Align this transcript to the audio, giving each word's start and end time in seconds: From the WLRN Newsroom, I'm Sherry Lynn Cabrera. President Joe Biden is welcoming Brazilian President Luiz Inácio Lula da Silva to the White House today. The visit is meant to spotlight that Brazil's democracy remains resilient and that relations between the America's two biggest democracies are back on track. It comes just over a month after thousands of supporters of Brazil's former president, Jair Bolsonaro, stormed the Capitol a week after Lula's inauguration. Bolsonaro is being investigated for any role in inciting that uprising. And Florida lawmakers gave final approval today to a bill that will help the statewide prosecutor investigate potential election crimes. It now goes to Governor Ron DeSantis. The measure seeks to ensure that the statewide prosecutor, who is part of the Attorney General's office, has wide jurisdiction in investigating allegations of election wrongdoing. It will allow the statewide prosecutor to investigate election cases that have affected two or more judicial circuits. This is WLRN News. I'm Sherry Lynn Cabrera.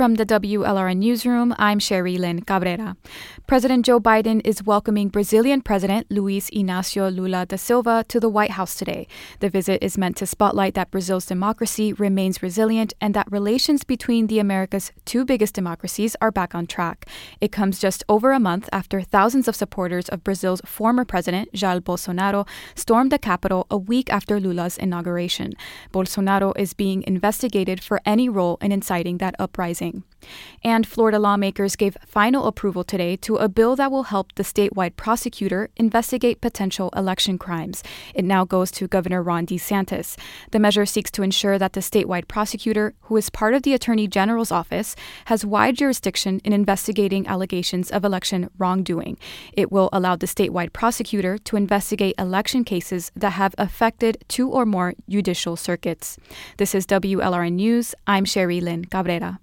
From 0.00 0.14
the 0.14 0.24
WLRN 0.24 0.96
Newsroom, 0.96 1.54
I'm 1.58 1.78
Sherry 1.78 2.16
Lynn 2.16 2.40
Cabrera. 2.40 2.96
President 3.46 3.84
Joe 3.84 4.00
Biden 4.00 4.40
is 4.46 4.62
welcoming 4.62 5.08
Brazilian 5.10 5.60
President 5.60 6.06
Luiz 6.10 6.48
Inácio 6.48 7.14
Lula 7.14 7.44
da 7.44 7.56
Silva 7.56 8.02
to 8.08 8.18
the 8.18 8.30
White 8.30 8.52
House 8.52 8.74
today. 8.74 9.06
The 9.40 9.50
visit 9.50 9.84
is 9.84 9.98
meant 9.98 10.16
to 10.16 10.26
spotlight 10.26 10.72
that 10.72 10.90
Brazil's 10.90 11.26
democracy 11.26 11.92
remains 11.92 12.42
resilient 12.42 12.94
and 12.98 13.12
that 13.12 13.30
relations 13.30 13.84
between 13.84 14.28
the 14.28 14.38
America's 14.38 14.90
two 15.04 15.26
biggest 15.26 15.54
democracies 15.54 16.16
are 16.22 16.30
back 16.30 16.54
on 16.54 16.66
track. 16.66 17.04
It 17.38 17.52
comes 17.52 17.78
just 17.78 18.02
over 18.08 18.32
a 18.32 18.40
month 18.40 18.70
after 18.72 19.02
thousands 19.02 19.48
of 19.48 19.54
supporters 19.54 20.08
of 20.08 20.24
Brazil's 20.24 20.62
former 20.64 21.04
president, 21.04 21.52
Jair 21.52 21.78
Bolsonaro, 21.78 22.48
stormed 22.74 23.12
the 23.12 23.18
Capitol 23.18 23.66
a 23.70 23.76
week 23.76 24.10
after 24.10 24.40
Lula's 24.40 24.78
inauguration. 24.78 25.52
Bolsonaro 25.92 26.56
is 26.56 26.72
being 26.72 27.04
investigated 27.06 27.82
for 27.84 28.00
any 28.06 28.30
role 28.30 28.56
in 28.62 28.72
inciting 28.72 29.18
that 29.18 29.34
uprising. 29.38 29.89
And 30.62 30.86
Florida 30.86 31.18
lawmakers 31.18 31.76
gave 31.76 31.96
final 32.04 32.46
approval 32.46 32.84
today 32.84 33.16
to 33.16 33.36
a 33.36 33.48
bill 33.48 33.76
that 33.76 33.90
will 33.90 34.04
help 34.04 34.34
the 34.34 34.42
statewide 34.42 34.96
prosecutor 34.96 35.70
investigate 35.76 36.40
potential 36.40 36.90
election 36.94 37.38
crimes. 37.38 37.82
It 38.14 38.24
now 38.24 38.44
goes 38.44 38.70
to 38.72 38.86
Governor 38.86 39.22
Ron 39.22 39.46
DeSantis. 39.46 40.18
The 40.50 40.58
measure 40.58 40.84
seeks 40.84 41.10
to 41.12 41.22
ensure 41.22 41.58
that 41.58 41.72
the 41.72 41.80
statewide 41.80 42.28
prosecutor, 42.28 42.94
who 43.02 43.16
is 43.16 43.30
part 43.30 43.54
of 43.54 43.62
the 43.62 43.72
Attorney 43.72 44.06
General's 44.06 44.52
office, 44.52 44.94
has 45.26 45.46
wide 45.46 45.76
jurisdiction 45.76 46.40
in 46.44 46.52
investigating 46.52 47.26
allegations 47.26 47.90
of 47.90 48.04
election 48.04 48.50
wrongdoing. 48.58 49.16
It 49.54 49.72
will 49.72 49.88
allow 49.92 50.16
the 50.16 50.26
statewide 50.26 50.72
prosecutor 50.72 51.38
to 51.38 51.56
investigate 51.56 52.14
election 52.18 52.64
cases 52.64 53.10
that 53.16 53.30
have 53.30 53.54
affected 53.56 54.24
two 54.28 54.50
or 54.50 54.66
more 54.66 54.94
judicial 55.08 55.56
circuits. 55.56 56.18
This 56.58 56.74
is 56.74 56.86
WLRN 56.86 57.52
News. 57.52 57.94
I'm 58.06 58.24
Sherry 58.24 58.60
Lynn 58.60 58.84
Cabrera. 58.84 59.40